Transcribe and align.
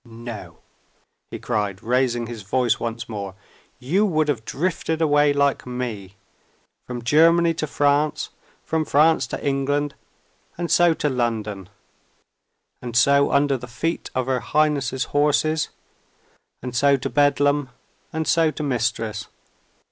No!" 0.03 0.57
he 1.29 1.37
cried, 1.37 1.83
raising 1.83 2.25
his 2.25 2.41
voice 2.41 2.79
once 2.79 3.07
more, 3.07 3.35
"you 3.79 4.03
would 4.03 4.29
have 4.29 4.43
drifted 4.45 4.99
away 4.99 5.31
like 5.31 5.67
me. 5.67 6.15
From 6.87 7.03
Germany 7.03 7.53
to 7.53 7.67
France; 7.67 8.29
from 8.65 8.83
France 8.83 9.27
to 9.27 9.45
England 9.45 9.93
and 10.57 10.71
so 10.71 10.95
to 10.95 11.07
London, 11.07 11.69
and 12.81 12.97
so 12.97 13.31
under 13.31 13.57
the 13.57 13.67
feet 13.67 14.09
of 14.15 14.25
her 14.25 14.39
Highness's 14.39 15.03
horses, 15.13 15.69
and 16.63 16.75
so 16.75 16.97
to 16.97 17.07
Bedlam, 17.07 17.69
and 18.11 18.27
so 18.27 18.49
to 18.49 18.63
Mistress. 18.63 19.27